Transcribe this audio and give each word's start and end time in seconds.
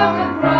walk 0.00 0.36
across. 0.38 0.59